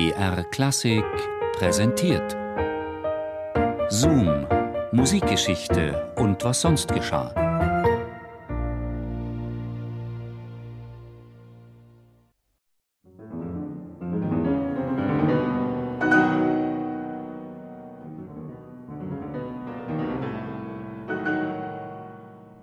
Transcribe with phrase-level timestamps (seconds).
[0.00, 1.04] BR Klassik
[1.58, 2.34] präsentiert.
[3.90, 4.46] Zoom,
[4.92, 7.34] Musikgeschichte und was sonst geschah.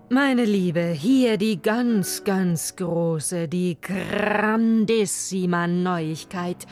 [0.09, 6.65] Meine Liebe, hier die ganz, ganz große, die grandissima Neuigkeit.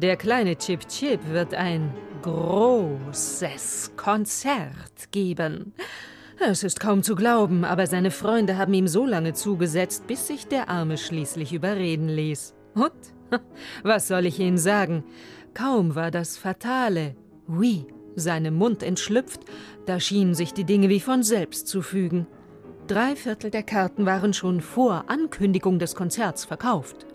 [0.00, 5.72] Der kleine Chip Chip wird ein großes Konzert geben.
[6.38, 10.46] Es ist kaum zu glauben, aber seine Freunde haben ihm so lange zugesetzt, bis sich
[10.46, 12.54] der Arme schließlich überreden ließ.
[12.76, 12.92] Und?
[13.82, 15.02] Was soll ich Ihnen sagen?
[15.52, 17.16] Kaum war das Fatale,
[17.48, 17.84] oui,
[18.14, 19.40] seinem Mund entschlüpft,
[19.86, 22.28] da schienen sich die Dinge wie von selbst zu fügen.
[22.86, 27.08] Drei Viertel der Karten waren schon vor Ankündigung des Konzerts verkauft.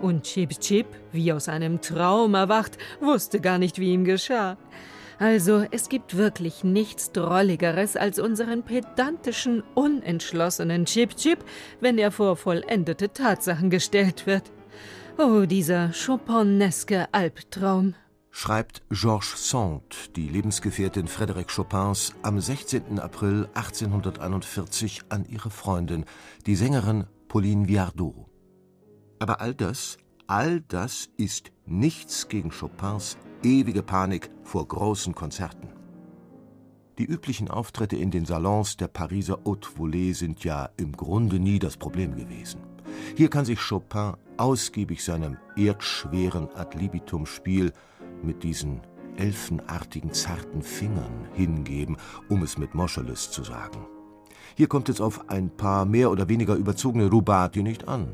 [0.00, 4.56] Und Chip Chip, wie aus einem Traum erwacht, wusste gar nicht, wie ihm geschah.
[5.18, 11.44] Also, es gibt wirklich nichts Drolligeres als unseren pedantischen, unentschlossenen Chip Chip,
[11.80, 14.50] wenn er vor vollendete Tatsachen gestellt wird.
[15.18, 17.94] Oh, dieser Chopineske Albtraum
[18.30, 22.98] schreibt Georges Sand, die Lebensgefährtin Frédéric Chopins, am 16.
[22.98, 26.04] April 1841 an ihre Freundin,
[26.46, 28.29] die Sängerin Pauline Viardot.
[29.20, 35.68] Aber all das, all das ist nichts gegen Chopins ewige Panik vor großen Konzerten.
[36.98, 41.58] Die üblichen Auftritte in den Salons der Pariser Haute Volée sind ja im Grunde nie
[41.58, 42.60] das Problem gewesen.
[43.14, 47.72] Hier kann sich Chopin ausgiebig seinem erdschweren Ad libitum-Spiel
[48.22, 48.80] mit diesen
[49.16, 51.98] elfenartigen zarten Fingern hingeben,
[52.30, 53.86] um es mit Moscheles zu sagen.
[54.56, 58.08] Hier kommt es auf ein paar mehr oder weniger überzogene Rubati nicht an.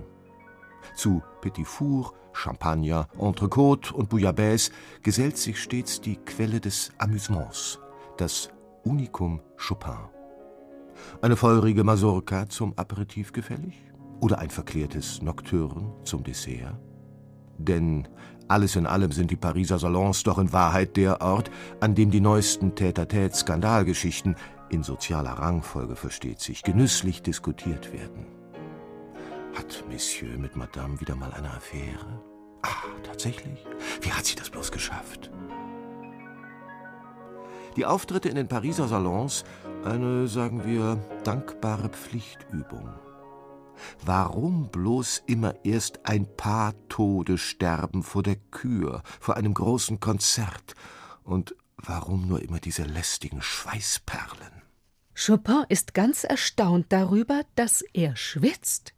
[0.94, 4.70] Zu Petit Four, Champagner, Entrecôte und Bouillabaisse
[5.02, 7.78] gesellt sich stets die Quelle des Amüsements,
[8.18, 8.50] das
[8.84, 10.10] Unicum Chopin.
[11.22, 13.74] Eine feurige Mazurka zum Aperitif gefällig?
[14.20, 16.78] Oder ein verklärtes Nocturne zum Dessert?
[17.58, 18.08] Denn
[18.48, 22.20] alles in allem sind die Pariser Salons doch in Wahrheit der Ort, an dem die
[22.20, 24.36] neuesten Tête-à-Tête-Skandalgeschichten
[24.68, 28.26] in sozialer Rangfolge versteht sich, genüsslich diskutiert werden.
[29.56, 32.22] Hat Monsieur mit Madame wieder mal eine Affäre?
[32.60, 33.64] Ah, tatsächlich?
[34.02, 35.30] Wie hat sie das bloß geschafft?
[37.74, 39.44] Die Auftritte in den Pariser Salons,
[39.82, 42.88] eine, sagen wir, dankbare Pflichtübung.
[44.04, 50.74] Warum bloß immer erst ein paar Tode sterben vor der Kür, vor einem großen Konzert?
[51.24, 54.62] Und warum nur immer diese lästigen Schweißperlen?
[55.14, 58.92] Chopin ist ganz erstaunt darüber, dass er schwitzt.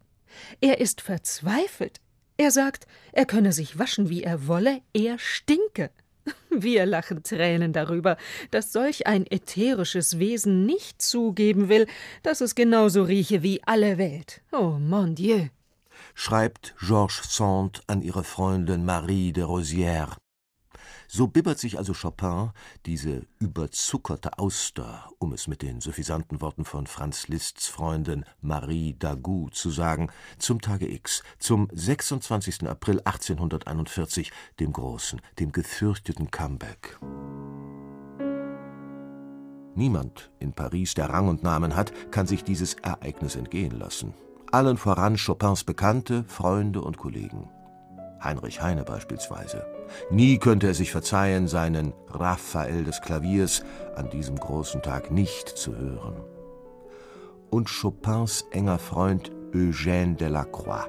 [0.61, 1.99] Er ist verzweifelt.
[2.37, 5.91] Er sagt, er könne sich waschen, wie er wolle, er stinke.
[6.49, 8.17] Wir lachen Tränen darüber,
[8.51, 11.87] dass solch ein ätherisches Wesen nicht zugeben will,
[12.23, 14.41] dass es genauso rieche wie alle Welt.
[14.51, 15.47] Oh mon Dieu!
[16.15, 20.15] schreibt Georges Sand an ihre Freundin Marie de Rosière.
[21.11, 22.51] So bibbert sich also Chopin
[22.85, 29.49] diese überzuckerte Auster, um es mit den suffisanten Worten von Franz Liszts Freundin Marie Dagout
[29.53, 32.67] zu sagen, zum Tage X, zum 26.
[32.67, 36.99] April 1841, dem großen, dem gefürchteten Comeback.
[39.73, 44.13] Niemand in Paris, der Rang und Namen hat, kann sich dieses Ereignis entgehen lassen.
[44.51, 47.49] Allen voran Chopins Bekannte, Freunde und Kollegen.
[48.23, 49.65] Heinrich Heine beispielsweise.
[50.09, 53.63] Nie könnte er sich verzeihen, seinen Raphael des Klaviers
[53.95, 56.15] an diesem großen Tag nicht zu hören.
[57.49, 60.87] Und Chopins enger Freund Eugène Delacroix.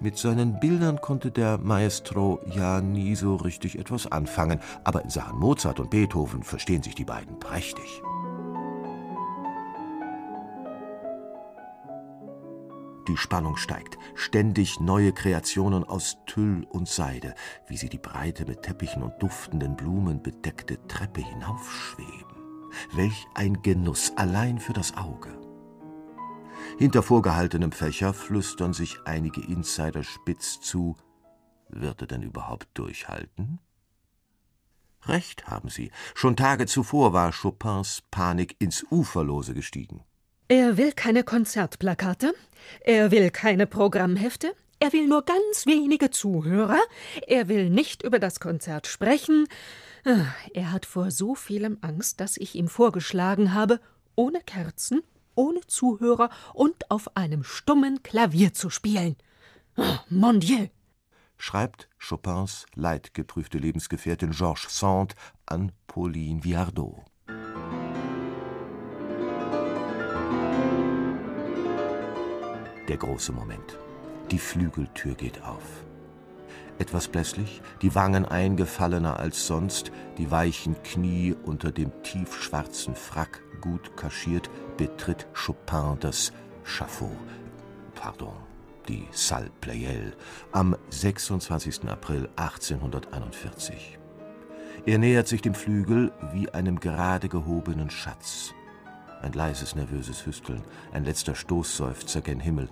[0.00, 5.38] Mit seinen Bildern konnte der Maestro ja nie so richtig etwas anfangen, aber in Sachen
[5.38, 8.02] Mozart und Beethoven verstehen sich die beiden prächtig.
[13.08, 13.98] Die Spannung steigt.
[14.14, 17.34] Ständig neue Kreationen aus Tüll und Seide,
[17.66, 22.36] wie sie die breite, mit Teppichen und duftenden Blumen bedeckte Treppe hinaufschweben.
[22.92, 25.38] Welch ein Genuss allein für das Auge.
[26.78, 30.96] Hinter vorgehaltenem Fächer flüstern sich einige Insider spitz zu.
[31.68, 33.60] Wird er denn überhaupt durchhalten?
[35.06, 35.90] Recht haben sie.
[36.14, 40.04] Schon Tage zuvor war Chopins Panik ins Uferlose gestiegen.
[40.50, 42.34] Er will keine Konzertplakate,
[42.80, 46.80] er will keine Programmhefte, er will nur ganz wenige Zuhörer,
[47.28, 49.46] er will nicht über das Konzert sprechen.
[50.04, 53.78] Ah, er hat vor so vielem Angst, dass ich ihm vorgeschlagen habe,
[54.16, 55.02] ohne Kerzen,
[55.36, 59.14] ohne Zuhörer und auf einem stummen Klavier zu spielen.
[59.76, 60.66] Oh, mon Dieu!
[61.38, 65.14] schreibt Chopins leidgeprüfte Lebensgefährtin Georges Sand
[65.46, 67.09] an Pauline Viardot.
[72.90, 73.78] Der große Moment.
[74.32, 75.62] Die Flügeltür geht auf.
[76.80, 83.96] Etwas blässlich, die Wangen eingefallener als sonst, die weichen Knie unter dem tiefschwarzen Frack gut
[83.96, 86.32] kaschiert, betritt Chopin das
[86.64, 87.10] Schafott.
[87.94, 88.34] Pardon,
[88.88, 90.16] die Salle Pleyel
[90.50, 91.88] am 26.
[91.88, 94.00] April 1841.
[94.84, 98.52] Er nähert sich dem Flügel wie einem gerade gehobenen Schatz.
[99.22, 100.62] Ein leises, nervöses Hüsteln,
[100.92, 102.68] ein letzter Stoßseufzer gen Himmel.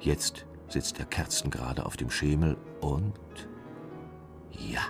[0.00, 3.14] Jetzt sitzt er kerzengerade auf dem Schemel und.
[4.50, 4.82] Ja,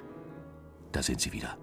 [0.93, 1.57] da sind sie wieder.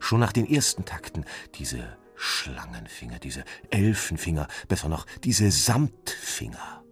[0.00, 1.24] Schon nach den ersten Takten,
[1.54, 6.82] diese Schlangenfinger, diese Elfenfinger, besser noch, diese Samtfinger.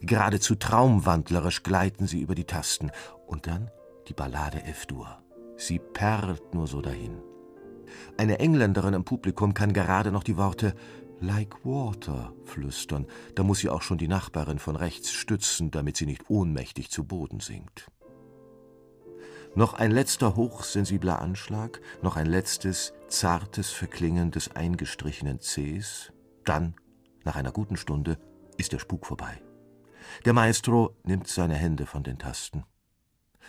[0.00, 2.90] Geradezu traumwandlerisch gleiten sie über die Tasten.
[3.26, 3.70] Und dann
[4.08, 5.22] die Ballade F-Dur.
[5.56, 7.22] Sie perlt nur so dahin.
[8.16, 10.74] Eine Engländerin im Publikum kann gerade noch die Worte
[11.22, 13.06] Like Water flüstern.
[13.36, 17.04] Da muss sie auch schon die Nachbarin von rechts stützen, damit sie nicht ohnmächtig zu
[17.04, 17.86] Boden sinkt.
[19.54, 26.12] Noch ein letzter hochsensibler Anschlag, noch ein letztes zartes Verklingen des eingestrichenen Cs,
[26.44, 26.74] dann,
[27.24, 28.18] nach einer guten Stunde,
[28.56, 29.40] ist der Spuk vorbei.
[30.24, 32.64] Der Maestro nimmt seine Hände von den Tasten.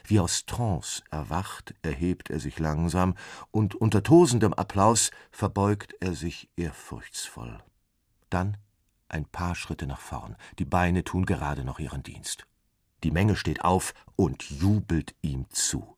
[0.05, 3.15] Wie aus Trance erwacht, erhebt er sich langsam,
[3.51, 7.59] und unter tosendem Applaus verbeugt er sich ehrfurchtsvoll.
[8.29, 8.57] Dann
[9.09, 12.47] ein paar Schritte nach vorn, die Beine tun gerade noch ihren Dienst.
[13.03, 15.97] Die Menge steht auf und jubelt ihm zu.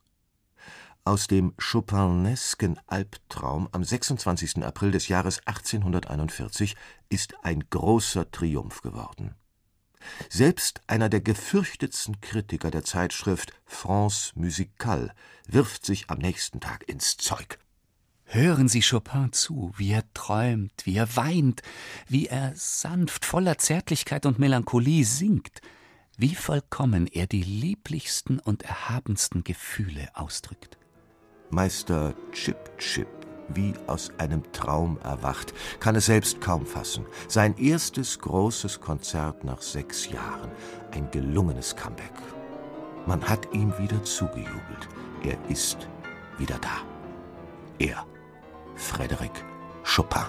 [1.05, 4.63] Aus dem Chopinesken Albtraum am 26.
[4.63, 6.75] April des Jahres 1841
[7.09, 9.35] ist ein großer Triumph geworden.
[10.29, 15.13] Selbst einer der gefürchtetsten Kritiker der Zeitschrift France Musicale
[15.47, 17.59] wirft sich am nächsten Tag ins Zeug.
[18.25, 21.61] Hören Sie Chopin zu, wie er träumt, wie er weint,
[22.07, 25.61] wie er sanft, voller Zärtlichkeit und Melancholie singt,
[26.17, 30.77] wie vollkommen er die lieblichsten und erhabensten Gefühle ausdrückt.
[31.51, 33.07] Meister Chip Chip
[33.49, 37.05] wie aus einem Traum erwacht, kann es selbst kaum fassen.
[37.27, 40.51] Sein erstes großes Konzert nach sechs Jahren,
[40.91, 42.13] ein gelungenes Comeback.
[43.05, 44.89] Man hat ihm wieder zugejubelt.
[45.23, 45.87] Er ist
[46.37, 46.81] wieder da.
[47.77, 48.05] Er,
[48.75, 49.43] Frédéric
[49.83, 50.25] Chopin.